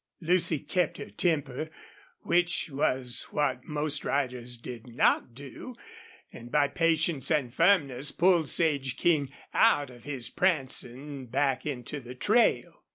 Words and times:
Lucy 0.19 0.57
kept 0.57 0.97
her 0.97 1.11
temper, 1.11 1.69
which 2.21 2.71
was 2.71 3.27
what 3.29 3.63
most 3.65 4.03
riders 4.03 4.57
did 4.57 4.87
not 4.95 5.35
do, 5.35 5.75
and 6.33 6.51
by 6.51 6.67
patience 6.67 7.29
and 7.29 7.53
firmness 7.53 8.11
pulled 8.11 8.49
Sage 8.49 8.97
King 8.97 9.31
out 9.53 9.91
of 9.91 10.03
his 10.03 10.27
prancing 10.27 11.27
back 11.27 11.67
into 11.67 11.99
the 11.99 12.15
trail. 12.15 12.81